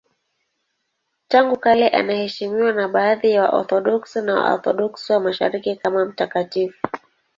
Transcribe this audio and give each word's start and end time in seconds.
Tangu 1.27 1.57
kale 1.59 1.89
anaheshimiwa 1.89 2.71
na 2.73 2.87
baadhi 2.87 3.31
ya 3.31 3.43
Waorthodoksi 3.43 4.21
na 4.21 4.33
Waorthodoksi 4.35 5.13
wa 5.13 5.19
Mashariki 5.19 5.75
kama 5.75 6.05
mtakatifu. 6.05 6.87